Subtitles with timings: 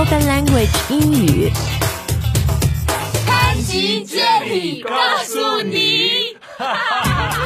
[0.00, 1.52] Open Language 英语。
[3.26, 6.38] 潘吉接力告诉你。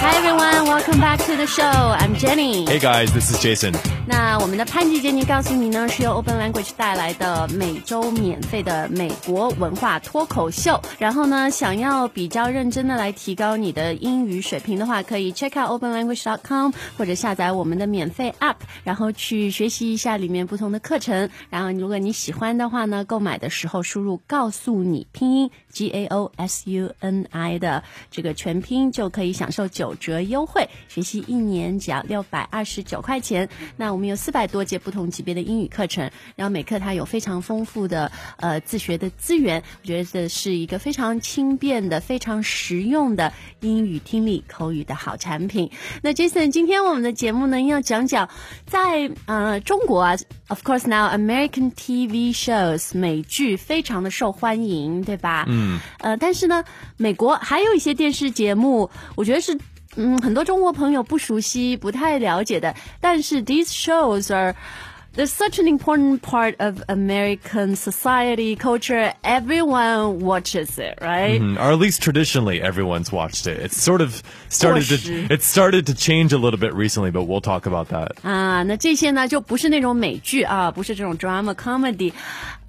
[0.06, 1.62] Hi everyone, welcome back to the show.
[1.64, 2.66] I'm Jenny.
[2.66, 3.72] Hey guys, this is Jason.
[4.06, 10.78] 那我们的潘吉杰尼告诉你呢，是由 Open Language 带来的每周免费的美国文化脱口秀。
[10.98, 21.30] 然后呢，想要比较认真的来提高你的英语水平的话，可以 check out openlanguage.com 或者下载我们的免费 app，然后去学习一下里面不同的课程。
[21.48, 30.66] 然后如果你喜欢的话呢，购买的时候输入告诉你拼音 G A O S U N I 的这个全拼，就可以享受九折优惠。
[30.88, 33.48] 学习一年只要六百二十九块钱。
[33.76, 45.72] 那我们有四百多节不同级别的英语课程，然后每课它有非常丰富的呃自学的资源，我觉得这是一个非常轻便的、非常实用的英语听力口语的好产品。
[46.02, 48.28] 那 Jason，今天我们的节目呢要讲讲
[48.64, 55.44] 在呃中国啊，of course now American TV shows 美剧非常的受欢迎，对吧？
[55.48, 55.63] 嗯。
[55.99, 56.63] 呃，但是呢，
[56.97, 59.57] 美国还有一些电视节目，我觉得是。
[59.95, 64.55] 嗯，很多中国朋友不熟悉、不太了解的，但是 these shows are
[65.15, 69.11] they're such an important part of American society, culture.
[69.23, 71.41] Everyone watches it, right?
[71.41, 73.59] Mm, Or at least traditionally, everyone's watched it.
[73.59, 75.31] It's sort of started to Course.
[75.31, 78.11] it started to change a little bit recently, but we'll talk about that.
[78.21, 82.13] 啊，那这些呢就不是那种美剧啊，不是这种 drama comedy，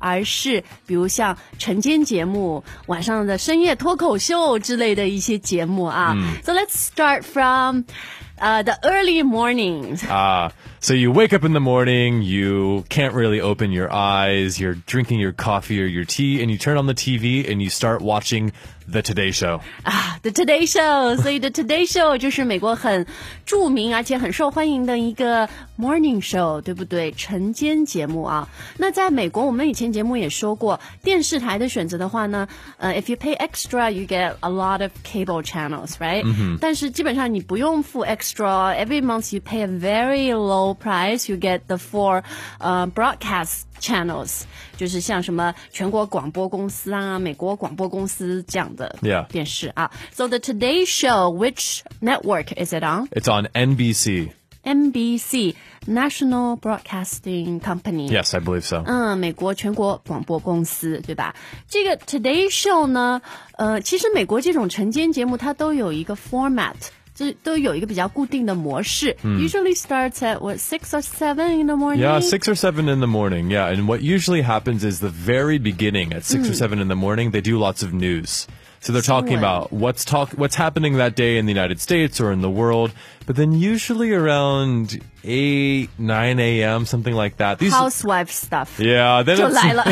[0.05, 6.17] 而是比如像晨间节目、晚上的深夜脱口秀之类的一些节目啊。
[6.45, 7.85] So let's start from.
[8.41, 10.03] Uh, the early mornings.
[10.09, 14.77] Ah, so you wake up in the morning, you can't really open your eyes, you're
[14.87, 18.01] drinking your coffee or your tea, and you turn on the TV and you start
[18.01, 18.51] watching
[18.91, 19.61] the Today Show.
[19.83, 23.07] 啊，The Today Show，所以 The Today Show 就是美国很
[23.47, 27.13] 着名而且很受欢迎的一个 morning show，对不对？
[27.13, 28.49] 晨间节目啊。
[28.79, 36.25] 那在美国，我们以前节目也说过，电视台的选择的话呢，呃，if you pay extra，you get a lot of cable channels，right？、
[36.61, 42.23] 但是基本上你不用付 extra，every month you pay a very low price，you get the four
[42.59, 43.63] 呃 broadcast。
[43.81, 44.43] channels
[44.77, 49.27] 就是像什么全国广播公司啊、美国广播公司这样的 Yeah.
[49.29, 49.91] 电视啊。
[50.13, 53.09] So the Today Show, which network is it on?
[53.11, 54.31] It's on NBC.
[54.63, 55.55] NBC,
[55.87, 58.09] National Broadcasting Company.
[58.11, 58.83] Yes, I believe so.
[58.87, 61.35] 嗯，美国全国广播公司，对吧？
[61.67, 63.23] 这个 Today Show 呢，
[63.57, 66.75] 呃，其实美国这种晨间节目它都有一个 format。
[67.15, 71.77] 就都有一个比较固定的模式、u s u a l l y starts at what six or seven in the
[71.77, 72.01] morning.
[72.01, 73.51] Yeah, six or seven in the morning.
[73.51, 76.97] Yeah, and what usually happens is the very beginning at six or seven in the
[76.97, 78.47] morning, they do lots of news.
[78.85, 79.51] So they're talking Somewhere.
[79.69, 82.93] about what's talk what's happening that day in the United States or in the world.
[83.27, 86.87] But then usually around eight, nine a.m.
[86.87, 87.59] something like that.
[87.59, 88.81] These Housewife stuff.
[88.81, 89.85] yeah, then 就 it's, 来了。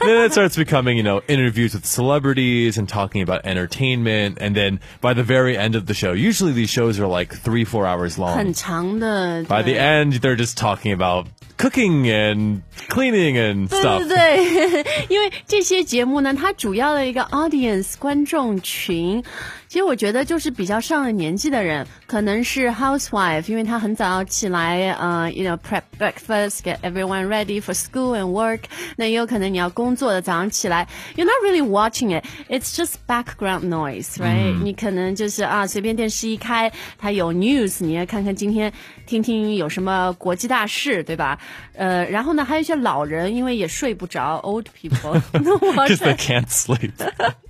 [0.00, 4.38] then it starts becoming, you know, interviews with celebrities and talking about entertainment.
[4.40, 7.64] And then by the very end of the show, usually these shows are like three,
[7.64, 8.36] four hours long.
[8.36, 9.44] 很长的。
[9.44, 14.07] By the 对 end, they're just talking about cooking and cleaning and 对 stuff.
[14.07, 19.23] 对对，因为这些节目呢，它主要的一个 audience 观众群，
[19.67, 28.61] 其实我觉得就是比较上了年纪的人，可能是 housewife，因为他很早起来，呃，you know prep breakfast, get everyone ready for school and work。
[28.95, 38.71] 那也有可能你要工作的，早上起来，you're not really watching it, it's just background noise, right？、你可能就是啊，随便电视一开，它有 news，你要看看今天
[39.05, 41.37] 听听有什么国际大事，对吧？
[41.73, 46.93] 呃，然后呢，还有一些老人，因为也睡不着，old people，那我 Because they can't sleep.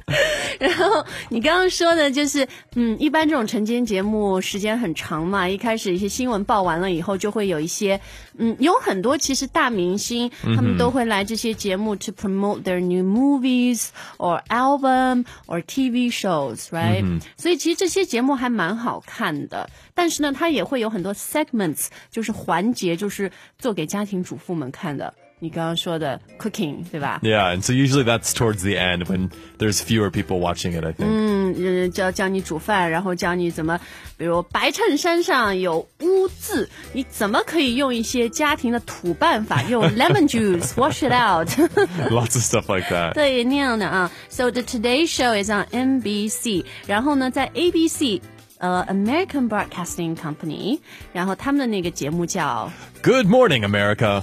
[0.59, 7.99] 然后你刚刚说的就是，嗯，一般这种晨间节目时间很长嘛，一开始一些新闻报完了以后，就会有一些，
[8.37, 23.29] 嗯，有很多其实大明星，他们都会来这些节目 to promote their new movies or album or TV shows，right？、所以其实这些节目还蛮好看的，但是呢，它也会有很多 segments，就是环节，就是
[23.59, 25.13] 做给家庭主妇们看的。
[25.38, 27.18] 你刚刚说的 cooking，对吧？
[27.22, 30.92] Yeah, and so usually that's towards the end when there's fewer people watching it, I
[30.92, 31.08] think.
[31.08, 33.80] 嗯，教教你煮饭，然后教你怎么，
[34.16, 41.48] 比如白衬衫上有污渍，你怎么可以用一些家庭的土办法，用 lemon juice wash it out，
[42.08, 43.14] Lots of stuff like that.
[43.14, 44.12] 对那样的啊。
[44.28, 48.20] So the Today Show is on NBC，然后呢，在 ABC。
[48.58, 50.78] 呃、a m e r i c a n Broadcasting Company，
[51.12, 52.70] 然后他们的那个节目叫
[53.02, 54.22] Good morning, America.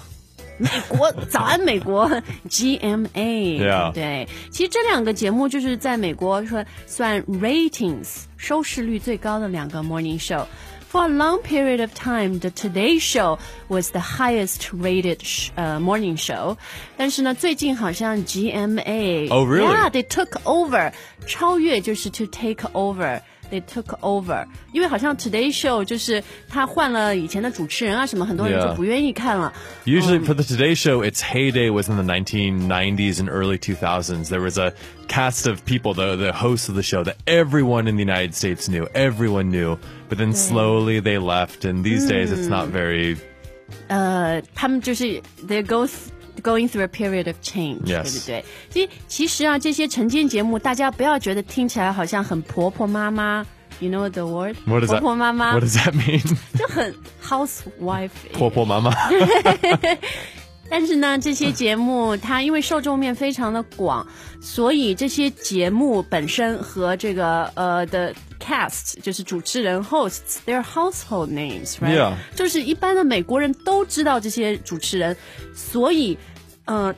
[0.58, 2.10] 美国早安美国
[2.50, 10.46] GMA，、 Yeah 对，其实这两个节目就是在美国说算 ratings 收视率最高的两个 morning show。
[10.92, 13.38] For a long period of time, the Today Show
[13.68, 16.58] was the highest rated sh- uh, morning show.
[16.98, 19.68] 但是呢，最近好像 GMA Oh, really?
[19.72, 20.92] Yeah, they took over.
[21.28, 23.22] 超越就是 to take over.
[23.52, 28.68] They took over，因为好像 Today Show 就是他换了以前的主持人啊什么，很多人 Yeah.
[28.68, 29.52] 就不愿意看了。
[29.86, 34.30] Usually Um, for the Today Show, its heyday was in the 1990s and early 2000s.
[34.30, 34.74] There was a
[35.08, 38.70] cast of people, the the hosts of the show, that everyone in the United States
[38.70, 38.88] knew.
[38.94, 39.80] Everyone knew.
[40.10, 43.18] But then slowly they left, and these days it's not very.
[43.88, 46.12] 呃，他们就是 they go th
[46.44, 48.46] going through a period of change，、 Yes 对不对？
[48.70, 53.46] 其实其实啊，这些晨间节目，大家不要觉得听起来好像很婆婆妈妈，
[53.80, 54.56] you know the word？
[54.66, 55.00] What does 婆 that?
[55.02, 56.24] 婆妈妈 What does that mean?
[56.58, 58.10] 就很 housewife。
[58.34, 58.94] 婆婆妈妈。
[60.72, 64.06] 但是呢，这些节目它因为受众面非常的广，
[64.40, 75.18] 所以这些节目本身和这个呃的 cast 就是主持人 hosts，they're household names，right？、 Yeah 就是一般的美国人都知道这些主持人，
[75.56, 76.16] 所以
[76.67, 76.95] uh,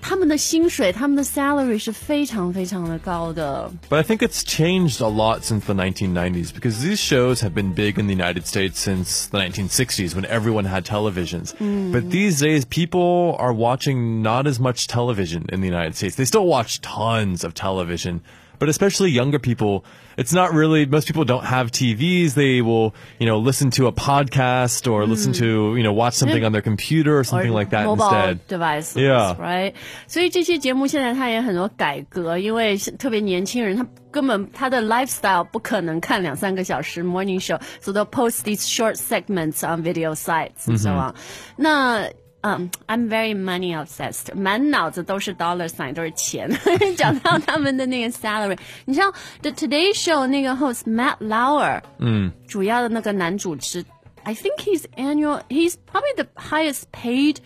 [3.88, 7.72] but I think it's changed a lot since the 1990s because these shows have been
[7.72, 11.52] big in the United States since the 1960s when everyone had televisions.
[11.56, 11.92] Mm.
[11.92, 16.14] But these days, people are watching not as much television in the United States.
[16.14, 18.22] They still watch tons of television,
[18.60, 19.84] but especially younger people
[20.17, 22.33] it's not really, most people don't have TVs.
[22.33, 26.43] They will, you know, listen to a podcast or listen to, you know, watch something
[26.43, 28.47] on their computer or something like that mobile instead.
[28.47, 29.35] devices, Yeah.
[29.39, 29.73] right?
[30.07, 40.89] 所以这些节目现在它也很多改革，因为是特别年轻人，他根本他的 lifestyle 不可能看两三个小时 morning show，so they'll post these short segments on video sites and so
[40.91, 41.15] on。
[41.55, 42.05] 那
[42.45, 46.49] 嗯、um,，I'm very money obsessed，满脑子都是 dollar sign，都是钱。
[46.97, 53.85] 讲到他们的那个 salary， 你像 The Today Show 那个 host Matt Lauer，嗯，主要的那个男主持，
[54.23, 57.37] I think he's annual, he's probably the highest paid,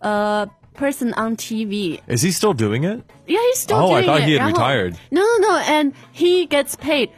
[0.00, 2.00] uh, person on TV.
[2.06, 3.02] Is he still doing it?
[3.26, 4.28] Yeah, he's still Oh, I doing thought it.
[4.28, 4.94] he had 然后 retired.
[5.10, 7.10] No, no, no, and he gets paid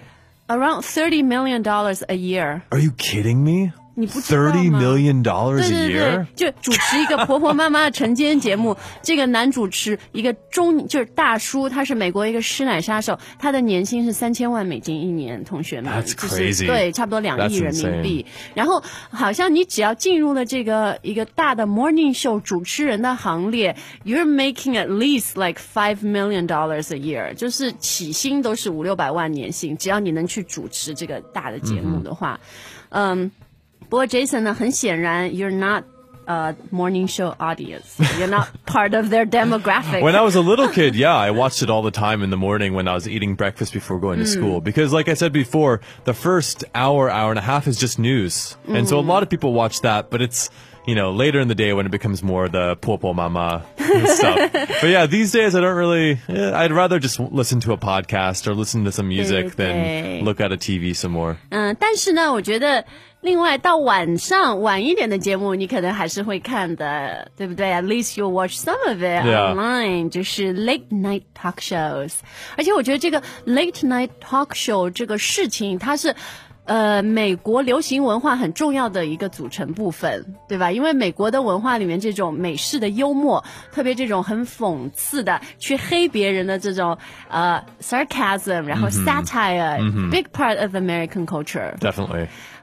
[0.48, 2.62] around thirty million dollars a year.
[2.70, 3.72] Are you kidding me?
[3.97, 6.25] 你不知道吗？$30 million 对 a 对 year?
[6.35, 8.75] 对，就主持一个婆婆妈妈的晨间节目。
[9.01, 16.67] 这个男主持一个中就是大叔，他是美国一个师奶杀手，他的年薪是三千万美金一年，同学们 That's 就是 crazy.
[16.67, 18.25] 对，差不多两亿 That's 人民币。
[18.53, 32.41] 然后好像你只要进入了这个一个大的 morning show 主持人的行列，you're making at least like five million dollars a year，就是起薪都是五六百万年薪，只要你能去主持这个大的节目的话，
[32.89, 33.31] 嗯。
[33.88, 35.84] 不过 Jason 呢，很显然 you're not
[36.26, 37.98] a morning show audience.
[38.18, 40.00] You're not part of their demographic.
[40.00, 42.36] When I was a little kid, yeah, I watched it all the time in the
[42.36, 44.60] morning when I was eating breakfast before going to school.
[44.60, 48.56] Because, like I said before, the first hour, hour and a half is just news.
[48.68, 50.50] And so a lot of people watch that, but it's,
[50.86, 53.62] you know, later in the day when it becomes more the popo mama
[54.06, 54.52] stuff.
[54.52, 58.46] But yeah, these days I don't really, eh, I'd rather just listen to a podcast
[58.46, 59.54] or listen to some music Okay.
[60.20, 61.36] than look at a TV some more.
[61.50, 62.84] 嗯，但是呢，我觉得
[63.20, 67.66] 另外到晚上晚一点的节目，你可能还是会看的，对不对？
[67.70, 69.54] At least you watch some of it Yeah.
[69.54, 72.14] online，就是 late night talk shows。
[72.56, 76.14] 而且我觉得这个 late night talk show 这个事情，它是。
[76.65, 80.71] 呃，美国流行文化很重要的一个组成部分，对吧？
[80.71, 86.97] 因为美国的文化里面这种美式的幽默，特别这种很讽刺的去黑别人的这种
[87.29, 91.71] 呃 sarcasm，然后 satire，big part of American culture。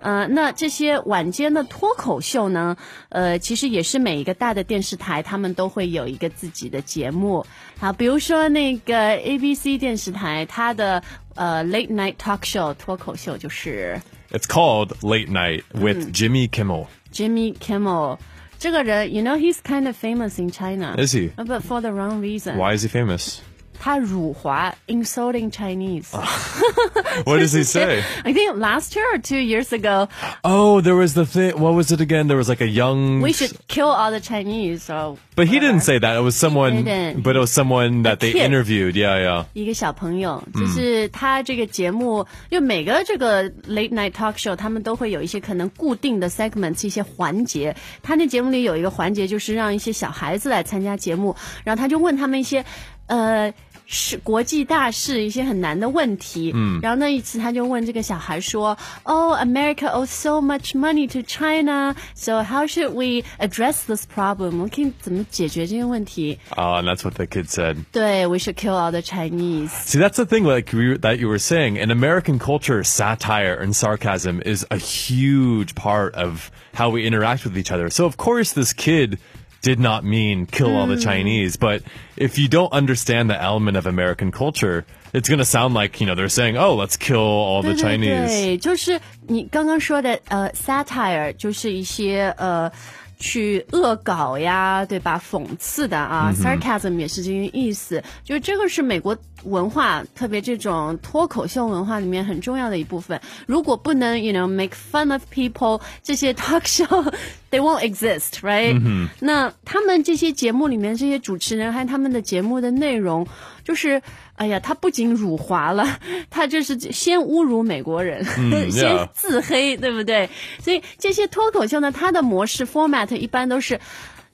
[0.02, 2.76] 呃，那这些晚间的脱口秀呢，
[3.08, 7.46] 呃，其实也是每一个大的电视台，他们都会有一个自己的节目。
[7.78, 11.02] 好，比如说那个 ABC 电视台，它的
[11.34, 16.86] 呃 Late Night Talk Show 脱口秀就是 It's called Late Night with Jimmy Kimmel.
[17.12, 18.18] Jimmy Kimmel。
[18.58, 20.94] 这个人，you know he's kind of famous in China.
[20.96, 21.30] Is he?
[21.36, 22.56] But for the wrong reason.
[22.56, 23.38] Why is he famous?
[23.81, 26.09] 他辱华，insulting Chinese.
[27.25, 28.03] What does he say?
[28.23, 30.09] I think last year or two years ago,
[30.43, 31.53] Oh, there was the thing.
[31.59, 32.27] What was it again?
[32.27, 33.21] There was like a young.
[33.21, 34.81] we should kill all the Chinese.
[34.81, 36.15] So But he didn't say that.
[36.17, 36.83] It was someone.
[36.83, 37.21] didn't.
[37.21, 38.49] But it was someone that they kid.
[38.51, 38.95] interviewed.
[38.95, 39.45] Yeah, yeah.
[39.53, 47.75] 一个小朋友，就是他这个节目，因为每个这个 late night talk show，他们都会有一些可能固定的 segments，一些环节。
[48.01, 52.65] 他那节目里有一个环节，就是让一些小孩子来参加节目，然后他就问他们一些，
[53.05, 53.53] 呃。
[53.89, 56.51] 是国际大事，一些很难的问题。
[56.53, 64.47] 嗯，然后那一次他就问这个小孩说：“Oh, America owes so much money to China, so how should we address this problem？
[64.47, 69.69] 我们可以怎么解决这些问题 Oh, and that's what the kid said.？” 对，We should kill all the Chinese。
[69.69, 71.77] See, that's the thing, like we, that you were saying.
[71.77, 77.57] In American culture, satire and sarcasm is a huge part of how we interact with
[77.57, 77.89] each other.
[77.89, 79.17] So, of course, this kid
[79.61, 81.57] did not mean kill all the Chinese.
[81.57, 81.83] But
[82.15, 86.07] if you don't understand the element of American culture, it's going to sound like, you
[86.07, 88.27] know, they're saying, oh, let's kill all the 对对 Chinese.
[88.27, 92.71] 对，就是你刚刚说的呃，satire 就是一些呃。
[93.19, 95.19] 去恶搞呀，对吧？
[95.19, 98.03] 讽刺的啊、s a r c a s m 也是这个意思。
[98.23, 103.20] 就是这个是美国 文化，特别这种脱口秀文化里面很重要的一部分。
[103.46, 107.04] 如果不能，you know make fun of people，这些 talk show
[107.50, 113.26] they won't exist，right？、那他们这些节目里面这些主持人还有他们的节目的内容，
[113.64, 114.00] 就是
[114.36, 115.98] 哎呀，他不仅辱华了，
[116.30, 118.24] 他就是先侮辱美国人，
[118.70, 120.28] 先自黑，对不对？
[120.60, 123.80] 所以这些脱口秀呢，它的模式 format 一般都是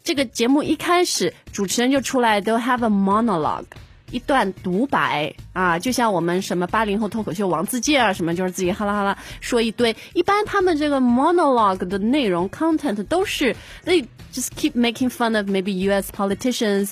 [0.04, 3.64] 这个节目一开始主持人就出来都 have a monologue。
[4.11, 9.95] 一段独白啊，就像我们什么八零后脱口秀王自健啊，什么就是自己哈啦哈啦说一堆。
[10.13, 13.55] 一般他们这个 monologue 的内容 content 都是
[13.85, 16.11] they just keep making fun of maybe U.S.
[16.15, 16.91] politicians，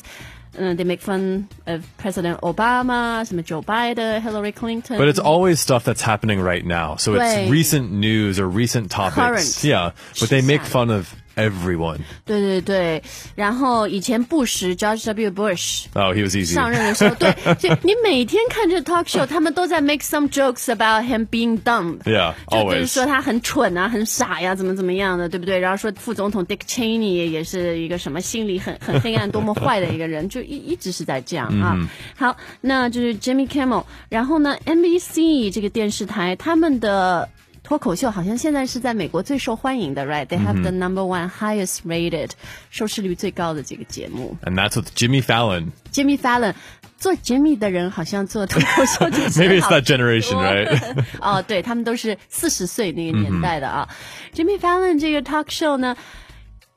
[0.58, 4.98] 嗯，they make fun of President Obama，什么 Joe Biden，Hillary Clinton。
[4.98, 6.98] But it's always stuff that's happening right now.
[6.98, 7.50] So it's Right.
[7.50, 9.16] recent news or recent topics.
[9.16, 9.64] Current.
[9.64, 9.92] Yeah.
[10.20, 10.80] But they make 时下。
[10.80, 11.98] fun of everyone.
[12.26, 13.04] 对对对，
[13.36, 15.32] 然后以前布什 George W.
[15.32, 15.86] Bush。
[15.94, 16.54] Oh, he was easy.
[16.54, 22.00] 上任的时候，对，就你每天看这 talk show，他们都在 make some jokes about him being dumb。
[22.00, 22.88] Yeah, 就就是 always.
[22.88, 25.58] 说他很蠢啊，很傻呀，怎么怎么样的，对不对？
[25.58, 31.78] 然后说副总统 Dick Cheney 也是一个什么心里很很黑暗、多么坏的一个人，就一一直是在这样啊。
[32.16, 37.30] 好，那就是 Jimmy Kimmel，然后呢，NBC 这个电视台他们的。
[37.67, 42.31] 脱口秀好像现在是在美国最受欢迎的，right？They have the number one highest rated，
[42.71, 44.37] 收视率最高的这个节目。
[44.45, 45.73] And that's with Jimmy Fallon.
[45.93, 46.55] Jimmy Fallon
[46.97, 51.05] 做 Jimmy 的人好像做脱口秀主持 Maybe it's that generation, right?
[51.21, 53.89] 哦，对他们都是四十岁那个年代的啊。
[54.33, 55.97] Jimmy Fallon 这个 talk show 呢，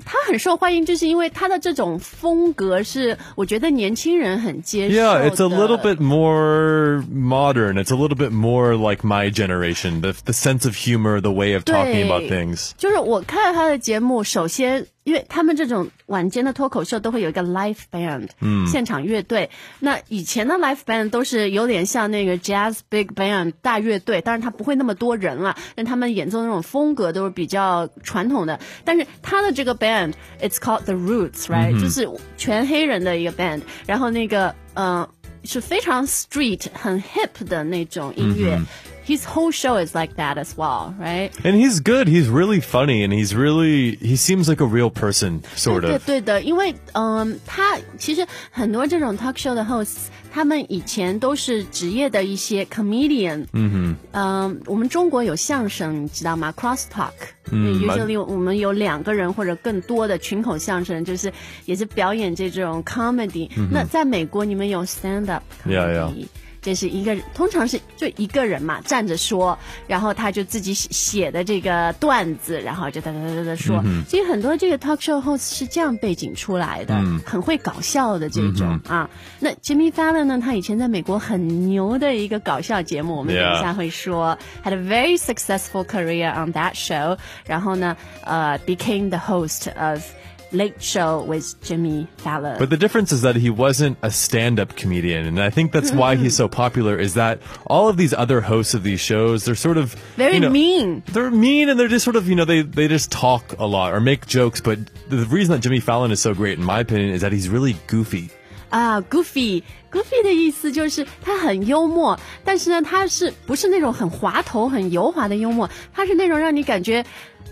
[0.06, 5.02] 他很受欢迎，就是因为他的这种风格是我觉得年轻人很接受的。
[5.02, 7.74] Yeah, it's a little bit more modern.
[7.74, 10.02] It's a little bit more like my generation.
[10.02, 12.72] The the sense of humor, the way of talking about things.
[12.78, 19.50] 就是我看他的节目，首先，因为他们这种晚间的脱口秀都会有一个 live band，嗯，现场乐队。
[19.80, 28.60] 那以前的 live band 都是有点像那个 jazz big band 大乐队，当然他不会那么多人了，但他们演奏那种风格都是比较传统的。
[28.86, 35.10] 但是他的这个 band，it's called the Roots，right？、就是全黑人的一个 band，然后那个呃
[35.44, 38.62] 是非常 street 很 hip 的那种音乐。
[39.09, 41.31] His whole show is like that as well, right?
[41.45, 42.09] And he's good.
[42.09, 46.07] He's really funny and he's really he seems like a real person, sort 对 of.
[46.07, 53.47] 对的，因为嗯，他其实很多这种 talk show 的 hosts，他们以前都是职业的一些 comedian。
[53.53, 53.97] 嗯哼。
[54.13, 56.51] 嗯，我们中国有相声，你知道吗？
[56.57, 57.13] Cross talk。
[57.51, 57.79] 嗯。
[57.79, 61.31] usually 我们有两个人或者更多的群口相声，就是
[61.67, 63.51] 也是表演这种 comedy。
[63.71, 66.09] 那在美国，你们有 stand up Yeah, yeah.
[66.09, 66.27] comedy。
[66.62, 73.84] 这是一个人，通常是就一个人嘛，站着说，然后他就自己写写的这个段子，然后就哒哒哒哒哒说。
[74.08, 79.10] 所以很多这个 talk show host 是这样背景出来的，很会搞笑的这种、啊。
[79.40, 84.38] 那 Jimmy Fallon 呢，他以前在美国很牛的一个搞笑节目，我们等一下会说。
[84.64, 90.04] Had a very successful career on that show，然后呢，呃，became the host of
[90.53, 92.59] Late Show with Jimmy Fallon。
[92.61, 96.15] But the difference is that he wasn't a stand-up comedian, and I think that's why
[96.15, 96.97] he's so popular.
[96.97, 100.41] Is that all of these other hosts of these shows, they're sort of Very you
[100.41, 101.03] know, mean.
[101.13, 103.93] They're mean, and they're just sort of you know they they just talk a lot
[103.95, 104.61] or make jokes.
[104.61, 107.49] But the reason that Jimmy Fallon is so great, in my opinion, is that he's
[107.49, 108.31] really goofy.
[108.71, 115.71] 啊，goofy，goofy 的意思就是他很幽默，但是呢，他是不是那种很滑头、很油滑的幽默？
[115.93, 117.05] 他是那种让你感觉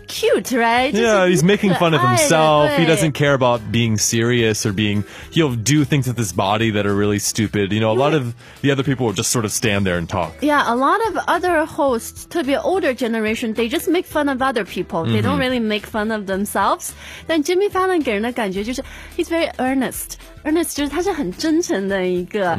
[0.09, 0.93] cute，right？
[0.93, 2.77] Yeah, he's making fun of 可 爱的 himself.
[2.77, 6.71] He 对 doesn't care about being serious or being, he'll do things with his body
[6.73, 7.73] that are really stupid.
[7.73, 10.07] You know, a lot of the other people will just sort of stand there and
[10.07, 10.33] talk.
[10.43, 14.65] Yeah, a lot of other hosts, 特别 older generation, they just make fun of other
[14.67, 15.05] people.
[15.05, 16.91] They don't really make fun of themselves.
[17.27, 18.83] 但 Jimmy Fallon 给人的感觉就是
[19.17, 20.17] he's very earnest.
[20.45, 22.59] Earnest 就是他是很真诚的一个，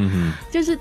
[0.49, 0.79] 就是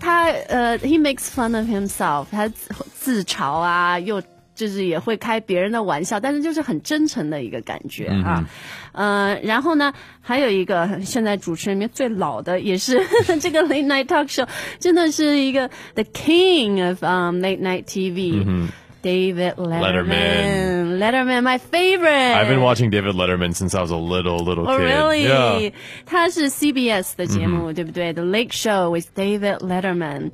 [0.00, 2.26] 他呃 he makes fun of himself.
[2.30, 2.64] 他自
[2.98, 4.22] 自嘲啊，又
[4.59, 8.45] 就是也会开别人的玩笑，但是就是很真诚的一个感觉啊。
[8.91, 12.99] 呃，然后呢，还有一个现在主持人里面最老的，也是
[13.39, 14.45] 这个 late night talk show，
[14.79, 18.67] 真的是一个 the king of um late night TV。
[19.01, 20.97] David Letterman.
[20.99, 22.35] Letterman, my favorite.
[22.35, 24.83] I've been watching David Letterman since I was a little, little Oh, kid.
[24.83, 25.23] really?
[25.25, 25.71] Yeah.
[26.05, 30.31] 他是 CBS 的节目，对不对？The Late Show with David Letterman。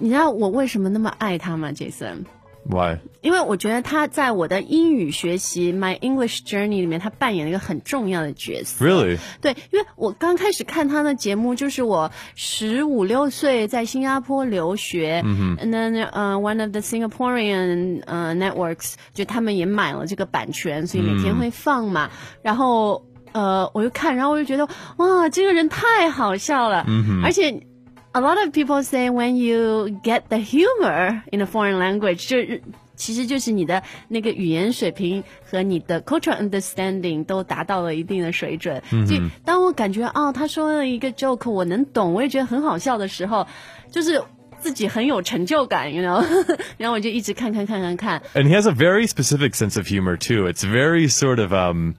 [0.00, 2.24] 你知道我为什么那么爱他吗，Jason？
[2.64, 2.98] Why?
[3.22, 8.84] 因为我觉得他在我的英语学习 My English Journey 里面，他扮演了一个很重要的角色。
[8.84, 9.18] Really?
[9.40, 22.10] 对，因为我刚开始看他的节目，就是我十五六岁在新加坡留学，嗯，and then 呃、one of the Singaporean 呃、networks 就他们也买了这个版权，所以每天会放嘛，
[22.42, 27.66] 然后呃我就看，然后我就觉得哇，这个人太好笑了，嗯、而且。
[28.13, 32.63] A lot of people say when you get the humor in a foreign language，就是
[32.95, 38.81] 其实就是你的那个语言水平和你的 cultural understanding 都达到了一定的水准。
[38.89, 43.45] 所以当我感觉哦，他说了一个 joke 我能懂，我也觉得很好笑的时候，
[43.91, 44.23] 就是
[44.59, 46.25] 自己很有成就感，you know，
[46.77, 48.23] 然后我就一直看看看看看。
[48.33, 50.51] And he has a very specific sense of humor too.
[50.51, 51.93] It's very sort of um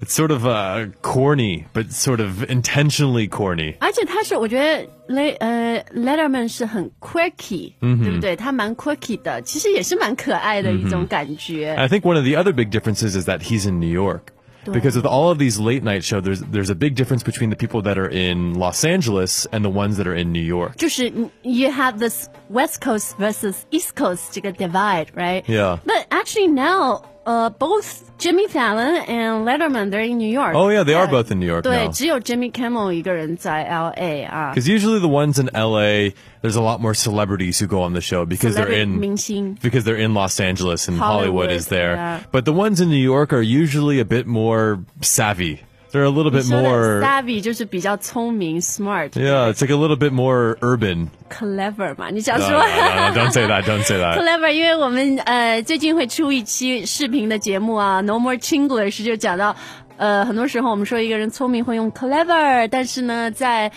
[0.00, 3.76] it's sort of uh corny, but sort of intentionally corny.
[3.80, 8.34] 而且他是，我觉得 Le 呃 Letterman 是很 quirky，、对不对？
[8.34, 11.74] 他蛮 quirky 的，其实也是蛮可爱的一种感觉。
[11.74, 14.32] I think one of the other big differences is that he's in New York.
[14.66, 17.56] Because with all of these late night shows, there's there's a big difference between the
[17.56, 20.76] people that are in Los Angeles and the ones that are in New York.
[20.76, 25.44] 就是你 you have this West Coast versus East Coast 这个 divide, right?
[25.46, 25.78] Yeah.
[25.86, 30.54] But actually now, uh, both Jimmy Fallon and Letterman they're in New York.
[30.54, 31.90] Oh yeah, they are both in New York 对， now.
[31.92, 34.24] 只有 Jimmy Kimmel 一个人在 L.A.
[34.24, 34.52] 啊。
[34.54, 36.12] Because usually the ones in LA,
[36.42, 39.56] there's a lot more celebrities who go on the show because they're Celebrity in 明星
[39.62, 41.94] because they're in Los Angeles and Hollywood, Hollywood, is there.
[41.94, 42.20] yeah.
[42.32, 45.60] But the ones in New York are usually a bit more savvy.
[45.95, 50.57] They're a little bit more savvy 就是比较聪明 smart Yeah, it's like a little bit more
[50.59, 51.07] urban.
[51.29, 53.63] clever 嘛，你想说 don't say that.
[53.63, 54.17] Don't say that.
[54.17, 59.55] clever，因为我们呃最近会出一期视频的节目啊，No More Chinglish 就讲到，
[59.95, 63.71] 呃，很多时候我们说一个人聪明会用 clever，但是呢，在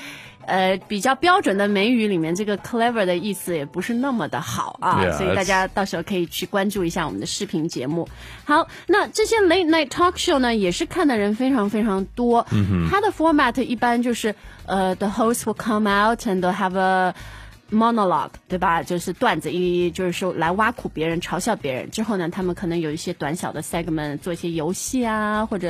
[0.48, 8.08] 呃比较标准的美语里面，这个 clever 的意思也不是那么的好啊 Yeah, 所以大家到时候可以去关注一下我们的视频节目。
[8.44, 12.44] 好，那这些 late night talk show 呢，也是看的人非常非常多。
[12.50, 14.34] 嗯、它的 format 一般就是
[14.66, 17.14] 呃，the host will come out and they'll have a
[17.71, 18.83] monologue，对吧？
[18.83, 21.89] 就是段子一，就是说来挖苦别人、嘲笑别人。
[21.89, 25.67] 之后呢，他们可能有一些短小的 segment，做一些游戏啊，或者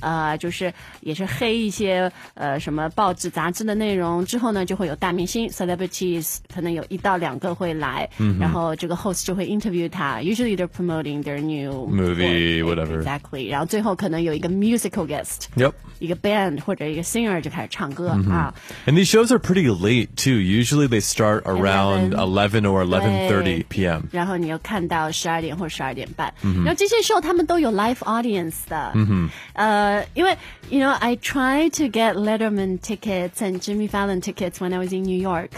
[0.00, 4.26] 呃，就是也是黑一些呃什么报纸、杂志的内容。
[4.26, 10.18] 之后呢，就会有大明星 celebrities，可能有一到两个会来，然后这个 host 就会 interview 他。
[10.18, 13.00] Usually they're promoting their new Movie, whatever.
[13.00, 15.72] Exactly，然后最后可能有一个 musical guest， Yep.
[16.00, 18.54] 一个 band 或者一个 singer 就开始唱歌、啊。
[18.86, 20.38] And these shows are pretty late too.
[20.38, 24.02] Usually they start around 11 11 or 11:30 对 p.m.
[24.10, 30.36] 然后你又看到十二点或十二点半，然后这些 show 他们都有 live audience 的，嗯呃，因为
[30.70, 34.92] you know I try to get Letterman tickets and Jimmy Fallon tickets when I was
[34.92, 35.50] in New York。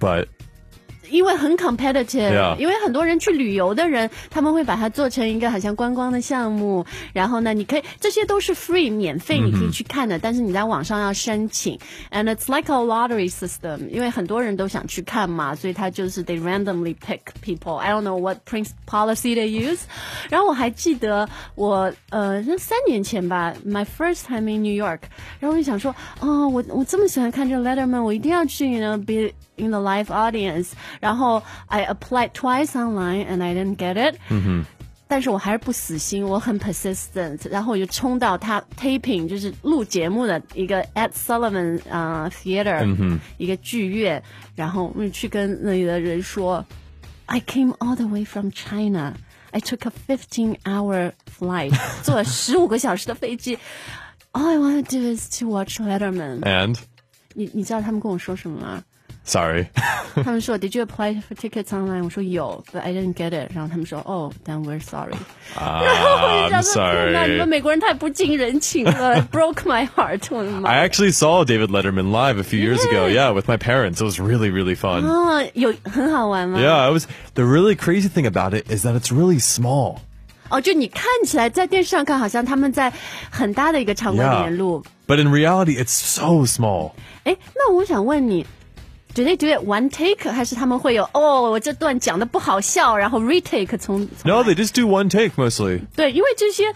[0.00, 0.26] But
[1.12, 2.56] 因为很 competitive，、 Yeah.
[2.58, 6.84] 因为很多人去旅游的人，他们会把它做成一个好像观光的项目，
[7.14, 11.78] 然后呢，你可以这些都是 free 免费，你可以去看的，但是你在网上要申请，
[12.10, 19.46] and it's like a lottery system，因为很多人都想去看嘛，所以他就是 they randomly pick people。I don't know what prince policy they
[19.46, 19.80] use。
[20.28, 25.00] 然后我还记得我呃，那三年前吧，my first time in New York，
[25.40, 30.70] 然后我就想说，哦，我我这么喜欢看这个 Letterman，我一定要去呢，be in the live audience。
[31.00, 34.16] 然后 I applied twice online and I didn't get it。
[34.30, 34.64] 嗯
[35.10, 44.22] 但是我还是不死心，我很 persistent，然后我就冲到他 taping，就是录节目的一个 Ed Sullivan 啊、theater，、一个剧院，
[44.54, 46.62] 然后我就去跟那里的人说，
[47.24, 53.58] I came all the way from China。I took a 15-hour flight，坐了十五个小时的飞机。
[54.32, 56.40] All I want to do is to watch Letterman。
[56.40, 56.76] and
[57.32, 58.84] 你你知道他们跟我说什么吗？
[59.24, 59.66] sorry.
[60.24, 62.02] 他们说 Did you apply for tickets online？
[62.04, 63.50] 我说有，but I didn't get it。
[63.54, 65.14] 然后他们说哦、oh,，then we're sorry。
[65.56, 67.46] Ah, 我就 I'm 想说天哪，你们 sorry.
[67.46, 70.22] 美国人太不近人情了，broke my heart。
[70.30, 73.06] 我的妈 I actually saw David Letterman live a few years ago.
[73.06, 74.00] Yeah, with my parents.
[74.00, 75.04] It was really really fun.
[75.04, 76.58] 啊，有很好玩吗？
[76.58, 79.98] Yeah, it was the really crazy thing about it is that it's really small.
[80.48, 82.90] 哦，就你看起来在电视上看，好像他们在
[83.30, 84.42] 很大的一个场馆里 Yeah.
[84.44, 84.82] 面录。
[85.06, 86.92] But in reality, it's so small.
[87.24, 88.46] 哎，那我想问你，
[89.14, 90.30] Do they do it one take？
[90.30, 95.80] 还是他们会有哦，我这段讲的不好笑，然后 retake 从 No, they just do one take mostly.
[95.96, 96.72] 对，因为这些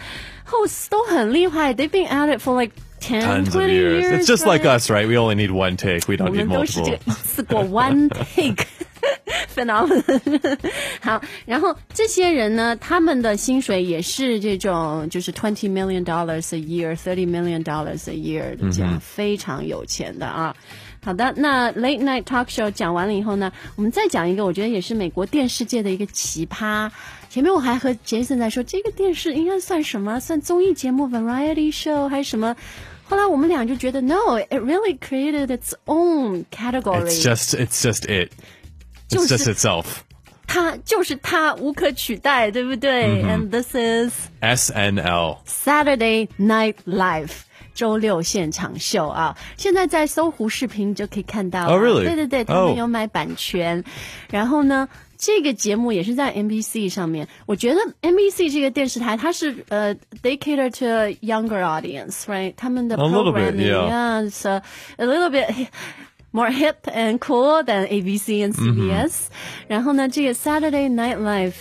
[0.51, 4.03] hosts 都很厉害，they've been at it for like ten, Tons of twenty years.
[4.03, 4.21] years.
[4.21, 4.79] It's just like right?
[4.79, 5.07] us, right?
[5.07, 6.09] We only need one take.
[6.09, 6.99] We 我 don't need 们都是这 multiple.
[6.99, 8.67] 个一次过 one take
[9.55, 10.59] phenomenon。
[11.01, 20.57] 好，然后这些人呢，他们的薪水也是这种，就是 twenty million dollars a year, thirty million dollars a year 的这样、非常有钱的啊。
[21.07, 26.91] 好的，那 late night talk show 讲完了以后呢，我们再讲一个，我觉得也是美国电视界的一个奇葩。
[27.29, 30.21] 前面我还和 Jason 在说，这个电视应该算什么？
[30.21, 32.57] 算综艺节目 variety show 还是什么？
[33.09, 37.07] 后来我们俩就觉得，no，it really created its own category。
[37.07, 38.31] It's just, it's just it.
[39.11, 39.85] It's just itself.
[40.47, 45.39] 它就是它，无可取代，对不对、a n d this is SNL.
[45.47, 47.31] Saturday Night Live。
[47.78, 51.74] 周六现场秀啊，现在在搜狐视频就可以看到了。
[51.74, 52.06] Oh, really?
[52.06, 52.78] 对对对，他们 Oh.
[52.80, 53.84] 有买版权。
[54.32, 57.28] 然后呢，这个节目也是在 NBC 上面。
[57.46, 62.56] 我觉得 NBC 这个电视台，它是呃，they cater to a younger audience，right？
[62.58, 64.24] 他们的 programming yeah.
[64.28, 64.64] it's a,
[64.98, 65.68] a little bit
[66.32, 69.28] more hip and cool than ABC and CBS、
[69.68, 71.54] 然后呢，这个 Saturday Night Live，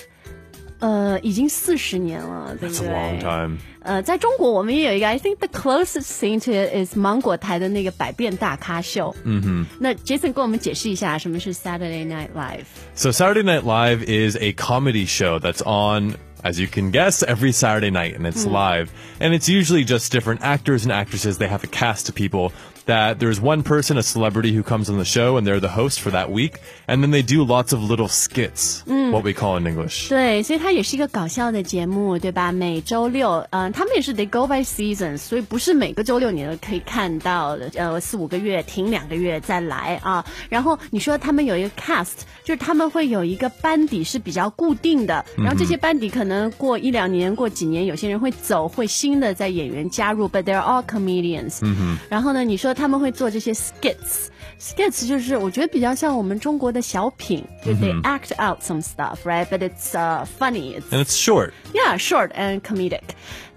[0.80, 3.58] 呃，已经四十年了，对不 It's 对 a long time.
[3.84, 9.16] 呃，在中国我们也有一个，I think the closest thing to it is 芒果台的那个百变大咖秀。
[9.24, 9.66] 嗯哼。
[9.80, 12.66] 那 Jason 跟我们解释一下什么是 Saturday Night Live。
[12.96, 17.52] So Saturday Night Live is a comedy show that's on, as you can guess, every
[17.52, 18.90] Saturday night and it's live.
[19.20, 21.38] And it's usually just different actors and actresses.
[21.38, 22.52] They have a cast of people
[22.88, 26.00] that there's one person, a celebrity who comes on the show and they're the host
[26.00, 26.60] for that week.
[26.88, 30.10] And then they do lots of little skits, what we call in English.
[30.10, 32.52] 对，所以它也是一个搞笑的节目，对吧？
[32.52, 40.26] 每周六，嗯、他们也是 they go by season，所以不是每个周六你都可以看到的，呃，四五个月停两个月再来啊。
[40.50, 51.60] 然后你说他们有一个 cast，就是他们会有一个班底是比较固定的，然后这些班底可能过一两年、过几年，有些人会走，会新的在演员加入，but they're all comedians。
[51.62, 51.98] 嗯哼。
[52.10, 59.48] 然后呢，你说 他们会做这些 skits。Skits 就是我觉得比较像我们中国的小品，就 they act out some stuff, right?
[59.48, 60.76] But it's uh, funny.
[60.80, 61.52] It's And it's short.
[61.74, 63.02] yeah, short and comedic.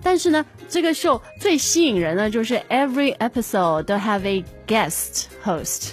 [0.02, 5.90] 但是呢，这个 show 最吸引人的就是 every episode 都 have a guest host，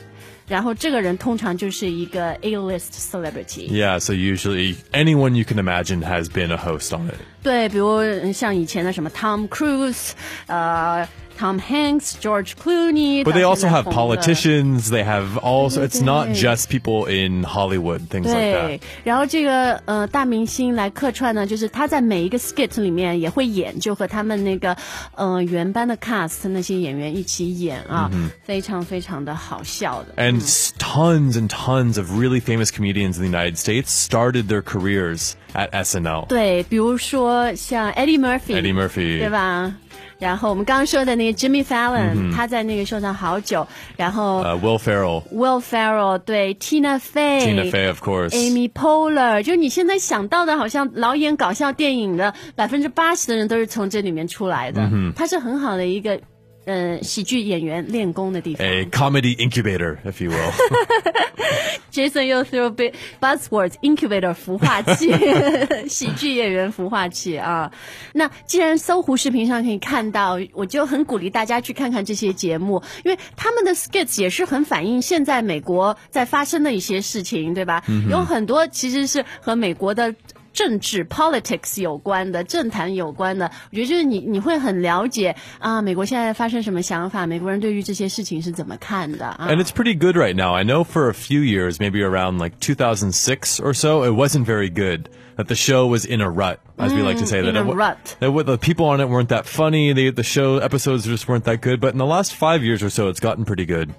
[0.47, 3.67] 然后这个人通常就是一个 A-list celebrity。
[3.69, 7.15] Yeah, so usually anyone you can imagine has been a host on it.
[7.43, 10.11] 对，比如嗯像以前的什么 Tom Cruise，
[10.47, 11.07] 呃
[11.39, 13.23] ，Tom Hanks、George Clooney。
[13.23, 16.53] But they 到 also 现在 have 红的 politicians, they have also, it's not Yeah.
[16.53, 24.75] just people in Hollywood, things like 对 that.，然后这个呃大明星来客串呢，就是他在每一个 skit 里面也会演，就和他们那个
[25.15, 28.09] 呃原班的 cast 那些演员一起演啊，
[28.43, 30.13] 非常非常的好笑的。
[30.21, 34.61] And s tons and tons of really famous comedians in the United States started their
[34.61, 36.27] careers at SNL.
[36.27, 39.73] 对，比如说像 Eddie Murphy， Eddie Murphy 对吧？
[40.18, 47.40] 然后我们刚刚说的那个 Jimmy Fallon，、他在那个秀上好久，然后 Uh, Will Ferrell, Will Ferrell 对 Tina Fey。
[47.40, 48.30] Tina Fey, of course.
[48.30, 54.88] Amy Poehler，就你现在想到的，好像老演搞笑电影的百分之八十的人都是从这里面出来的。
[54.92, 56.18] 嗯、他是很好的一个
[56.66, 58.66] 呃喜剧演员练功的地方。
[58.66, 60.52] A comedy incubator, if you will.
[61.90, 65.10] Jason 又 throw big buzzwords incubator 孵化器，
[65.88, 67.72] 喜剧演员孵化器啊。
[68.12, 77.82] 那既然搜狐视频上可以看到，我就很鼓励大家去看看这些节目，因为他们的 skits 也是很反映现在美国在发生的一些事情，对吧？
[78.10, 80.14] 有很多其实是和美国的。
[80.55, 89.47] 政治 politics 有关的，政坛有关的，我觉得就是你你会很了解啊，美国现在发生什么想法，美国人对于这些事情是怎么看的啊？
[89.49, 90.53] And it's pretty good right now.
[90.53, 94.69] I know for a few years, maybe around like 2006 or so, it wasn't very
[94.69, 95.09] good.
[95.37, 97.39] That the show was in a rut, as we like to say.
[97.39, 98.15] in that a it, wa- rut.
[98.19, 99.93] That what the people on it weren't that funny.
[99.93, 101.79] They, the show episodes just weren't that good.
[101.79, 103.89] But in the last five years or so, it's gotten pretty good.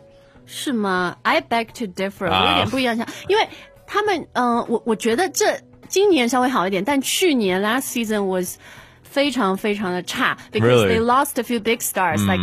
[0.46, 1.16] 是吗？
[1.22, 3.48] I beg to differ，、啊我有点不一样想，因为
[3.86, 8.56] 他们，嗯、我我觉得这 今年稍微好一点，但去年 last season was
[9.02, 10.98] 非常非常的差，because Really？
[10.98, 12.42] they lost a few big stars、like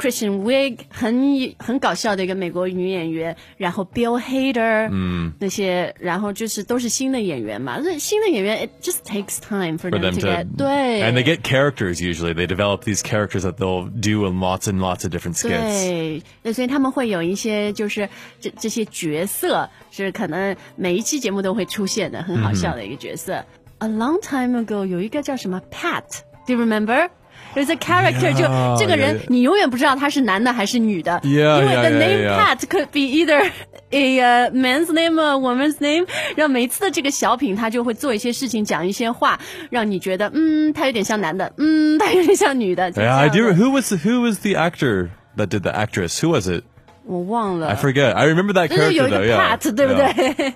[0.00, 7.78] Kristen Wiig 很很搞笑的一个美国女演员，然后 Bill Hader，嗯，那些，然后就是都是新的演员嘛。
[7.84, 12.32] 那新的演员，it just takes time for, for them, them to get 对，and they get characters usually.
[12.32, 15.50] They develop these characters that they'll do in lots and lots of different skits.
[15.50, 18.08] 对，那所以他们会有一些就是
[18.40, 23.34] 这这些角色是可能每一期节目都会出现的，很好笑的一个角色。
[23.34, 23.60] Mm -hmm.
[23.80, 27.10] A long time ago，有一个叫什么 Pat，do you remember？
[27.55, 29.25] There's a character，、就 Yeah, 这个人 yeah, yeah.
[29.29, 32.37] 你永远不知道他是男的还是女的 Yeah, 因为 yeah, the yeah, name yeah.
[32.37, 33.49] Pat could be either
[33.91, 36.05] a、uh, man's name or woman's name。
[36.35, 42.91] 然后每一次的这个小品，他就会做一些事情，讲一些话，让你觉得嗯，他有点像男的，嗯，他有点像女的。
[42.91, 43.53] 就 Yeah, I 这样 do.
[43.53, 46.21] 的 Who was the, who was the actor that did the actress?
[46.21, 46.63] Who was it?
[47.07, 48.13] 我忘了 I。forget.
[48.13, 49.37] I remember that 就是有 character 一个 though.
[49.37, 49.57] Yeah.
[49.57, 50.35] Pat，对不 Yeah.
[50.35, 50.53] 对？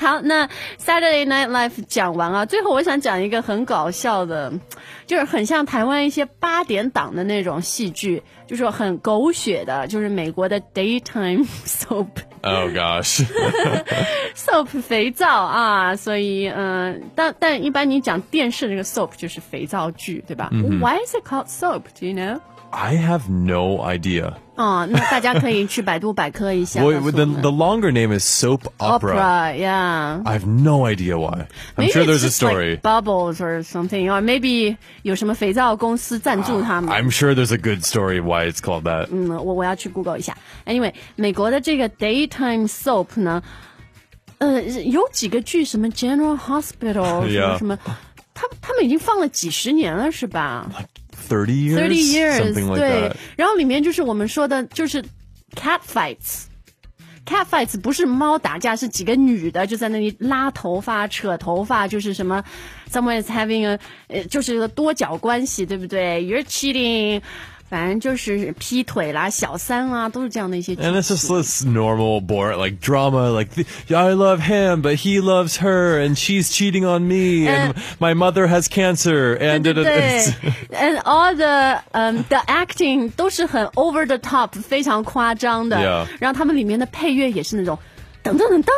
[0.00, 0.48] 好，那
[0.78, 4.52] Saturday Night Live 讲完啊，最后我想讲一个很搞笑的，
[5.06, 12.08] 就是很像台湾一些八点档的那种戏剧，就是很狗血的，就是美国的 daytime soap。
[12.42, 13.24] Oh gosh.
[14.34, 21.82] soap 肥皂啊，所以嗯、呃但但一般你讲电视这个 soap 就是肥皂剧，对吧、w 嗯 h y is it called soap?
[22.00, 22.40] Do you know?
[22.70, 24.32] I have no idea.
[24.56, 26.82] 哦， 那大家可以去百度百科一下。
[26.82, 29.54] Well, 告诉 the 我们 the longer name is soap opera.
[29.56, 30.20] yeah.
[30.24, 31.46] I have no idea why.
[31.76, 32.76] I'm Maybe sure it's there's a just like story.
[32.76, 36.90] bubbles or something, or maybe 有什么肥皂公司赞助他们。
[36.90, 39.08] I'm sure there's a good story why it's called that.
[39.10, 40.36] 嗯，我我要去 Google 一下。
[40.66, 43.42] Anyway，美国的这个 daytime soap 呢，
[44.38, 47.78] 呃，有几个剧，什么 General Hospital，什么 Yeah 什么，
[48.34, 50.70] 他他们已经放了几十年了，是吧
[51.27, 53.15] 30 years?？Thirty years，Something like 对 that.。
[53.35, 55.03] 然后里面就是我们说的，就是
[55.55, 56.45] cat fights。
[57.25, 62.41] cat fights 不是猫打架，是几个女的就在那里拉头发、扯头发，就是什么
[62.89, 67.21] ，someone is having a，呃，就是个多角关系，对不对？You're cheating，
[67.68, 73.30] 反正就是劈腿啦、小三啊，都是这样的一些剧 And it's just this normal, boring, like drama.
[73.30, 73.64] Like, the,
[73.96, 78.12] I love him, but he loves her, and she's cheating on me, and Uh, my
[78.14, 80.32] mother has cancer, and 对 对 da- da- 对 it's-
[80.72, 85.78] ，and all the 嗯、the acting 都是很 over the top，非常夸张的。
[85.78, 86.06] Yeah.
[86.20, 87.78] 然后他们里面的配乐也是那种
[88.22, 88.68] 噔噔噔噔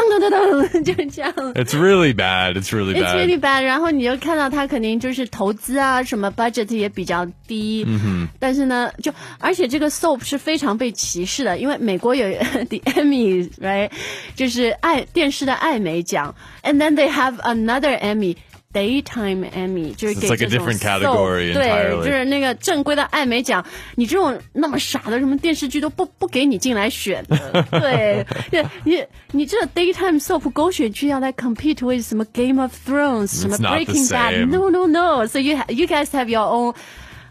[0.00, 1.32] 噔噔噔噔，就是这样。
[1.54, 2.54] it's really bad.
[2.54, 3.16] It's really It's bad.
[3.16, 3.62] really bad。
[3.62, 7.82] 然后你就看到他肯定就是投资啊，什么 budget 也比较低。
[7.86, 8.28] 嗯哼。
[8.38, 13.90] 但是呢，就而且这个 soap 是非常被歧视的，因为美国有 the Emmy，right，
[14.34, 18.36] 就是爱电视的艾美奖，and then they have another Emmy。
[18.72, 30.20] Daytime Emmy 就是 It's 给 like a 这种 different soap category 对， entirely 就是那个正规的艾美奖，你这种那么傻的什么电视剧都不不给你进来选的，对，对你你这 daytime
[30.22, 34.46] soap 狗血剧要来 compete with 什么 Game of Thrones 什么 not the Breaking Bad same.
[34.50, 36.74] no no no so you ha- you guys have your own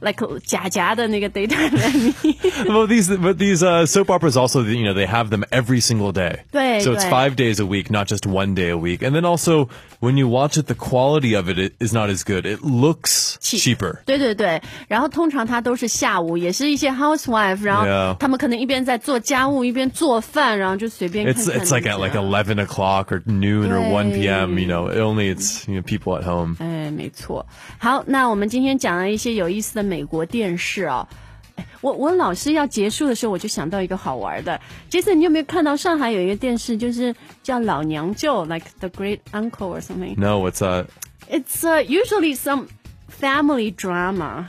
[0.02, 2.14] like 假假 的那个 daytime Emmy
[2.68, 6.12] well, these but these uh, soap operas also, you know, they have them every single
[6.12, 6.40] day.
[6.52, 7.10] 对， So it's 对。
[7.10, 9.02] five days a week, not just one day a week.
[9.02, 12.24] And then also, when you watch it, the quality of it i- is not as
[12.24, 12.46] good.
[12.46, 14.00] It looks cheap cheaper.
[14.06, 18.18] 对对对，然后通常他都是下午，也是一些 housewife，然后 Yeah.
[18.18, 24.12] 他们可能一边在做家务，一边做饭，然后就随便看 It's 看 it's like 这 at like 样 eleven o'clock or noon or one
[24.12, 24.16] Right.
[24.22, 24.60] p.m.
[24.60, 26.56] You know, only it's you know people at home.
[26.60, 27.46] 哎，没错。
[27.80, 31.08] 好，那我们今天讲了一些有意思的 美国电视啊、
[31.56, 34.60] 哎我我老是要结束的时候，我就想到一个好玩的。
[34.90, 40.16] Jason，你有没有看到上海有一个电视，就是叫老娘舅，like the Great Uncle or something？
[40.18, 40.88] No, what's that?
[41.30, 42.68] It's uh, usually some
[43.10, 44.46] family drama.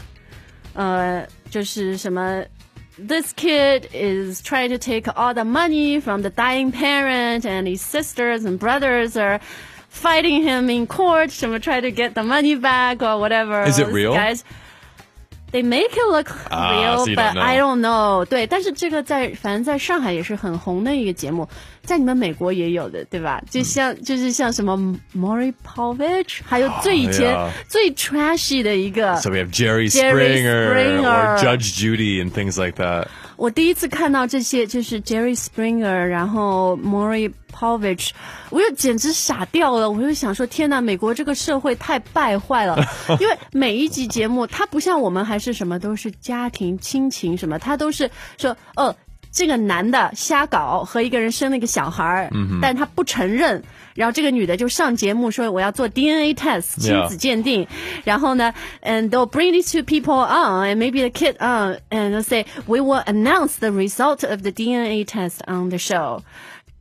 [0.74, 2.44] 呃，就是什么
[2.98, 7.83] This kid is trying to take all the money from the dying parent, and his
[7.83, 9.40] sisters and brothers are
[9.90, 11.29] fighting him in court.
[11.29, 13.64] 什么 try to get the money back or whatever.
[13.66, 14.14] Is it These real?
[14.14, 14.42] Guys,
[15.52, 17.40] they make it look Ah, real, so you but don't know.
[17.40, 18.24] I don't know.
[18.24, 21.48] 对，但是这个在反正在上海也是很红的一个节目，
[21.83, 23.40] 在你们美国也有的，对吧？
[23.50, 24.76] 就像、就是像什么
[25.16, 27.48] Maury Povich，还有最以前、 yeah.
[27.68, 29.16] 最 trashy 的一个。
[29.16, 31.09] So we have Jerry, Jerry Springer, Springer.
[31.09, 33.07] or Judge Judy and things like that.
[33.41, 38.12] 我第一次看到这些，就是 Jerry Springer，然后 Maury Povich，
[38.51, 39.89] 我就简直傻掉了。
[39.89, 42.77] 我就想说，天呐，美国这个社会太败坏了。
[43.19, 48.95] 因为每一集节目，它不像我们还是什么都是家庭亲情什么，它都是说，哦，
[49.32, 52.30] 这个男的瞎搞，和一个人生了一个小孩儿，
[52.62, 53.63] 但他不承认。
[53.94, 57.67] 然后这个女的就上节目说我要做 DNA test 亲.子鉴定，
[58.06, 62.80] 然后呢，and they'll bring these two people on and maybe the kid on and they'll say we
[62.80, 66.22] will announce the result of the DNA test on the show.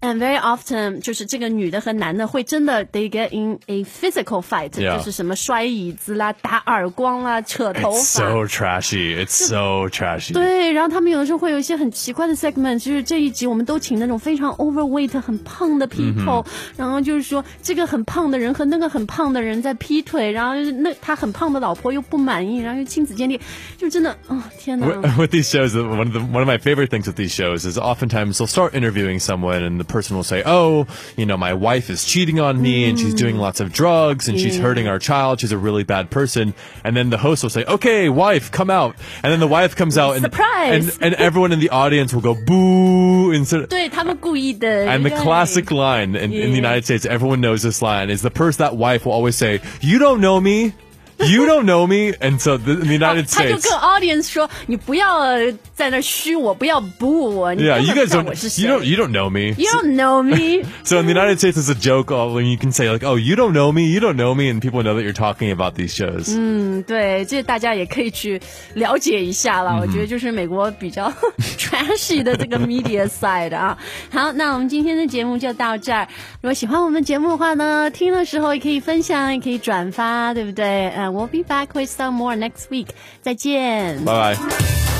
[0.01, 4.97] And very often，就是这个女的和男的会真的 they get in a physical fight，、 Yeah.
[4.97, 8.29] 就是什么摔椅子啦、打耳光啦、扯头 It's 发。
[8.29, 9.25] so trashy.
[9.25, 10.33] It's so trashy.
[10.33, 16.45] 对，然后他们有的时候会有一些很奇怪的 segment，就是这一集我们都请那种非常 overweight 很胖的 people，、
[16.77, 23.39] 然后就是说这个很胖的人和那个很胖的人在劈腿，然后就是那他很胖的老婆又不满意，然后又亲子鉴定，
[23.75, 24.85] 就真的，哦天哪！
[24.85, 27.65] With with these shows, one of the one of my favorite things with these shows
[27.67, 30.85] is oftentimes they'll start interviewing someone, and the person will say, "Oh,
[31.17, 34.39] you know, my wife is cheating on me and she's doing lots of drugs and
[34.39, 34.63] she's Yeah.
[34.63, 35.39] hurting our child.
[35.41, 38.95] She's a really bad person." And then the host will say, "Okay, wife, come out."
[39.23, 40.97] And then the wife comes out and Surprise.
[41.01, 43.67] and, and everyone in the audience will go boo instead.
[43.67, 44.85] 对 他们故意的。
[44.87, 46.45] And the 对 classic line in, in Yeah.
[46.47, 49.59] the United States, everyone knows this line, is the person, that wife will always say,
[49.81, 50.73] You don't know me.
[51.19, 52.11] You don't know me.
[52.19, 53.69] And so the, in the 哦 United 他就 States.
[53.69, 57.53] 跟 audience 说：“你不要呃在那虚我，不要 boo 我。
[57.53, 59.55] 你 Yeah, 根 you 本不 guys 知道 don't, 我是谁 you don't, you don't know me.
[59.57, 60.65] You don't know me.
[60.83, 63.17] So in the United States, it's a joke uh, when you can say like, "Oh,
[63.17, 65.75] you don't know me, you don't know me," and people know that you're talking about
[65.75, 66.35] these shows.
[66.37, 68.41] 嗯，对，这大家也可以去
[68.73, 69.79] 了解一下了。
[69.79, 71.11] 我觉得就是美国比较
[71.57, 73.77] trashy 的这个 media side 啊。
[74.11, 76.05] 好，那我们今天的节目就到这儿。
[76.41, 80.89] 如果喜欢我们节目的话呢，听的时候也可以分享，也可以转发，对不对？
[80.89, 82.88] 呃、 W e l l be back with some more next week。
[83.22, 84.04] 再见。
[84.04, 84.99] Bye bye.